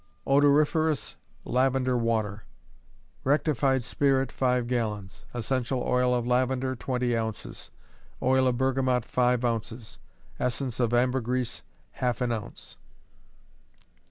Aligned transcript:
Odoriferous 0.25 1.15
Lavender 1.45 1.95
Water. 1.95 2.43
Rectified 3.23 3.83
spirit, 3.83 4.31
five 4.31 4.65
gallons; 4.65 5.27
essential 5.31 5.83
oil 5.83 6.15
of 6.15 6.25
lavender, 6.25 6.75
twenty 6.75 7.15
ounces; 7.15 7.69
oil 8.19 8.47
of 8.47 8.57
bergamot, 8.57 9.05
five 9.05 9.45
ounces; 9.45 9.99
essence 10.39 10.79
of 10.79 10.91
ambergris, 10.91 11.61
half 11.91 12.19
an 12.19 12.31
ounce. 12.31 12.77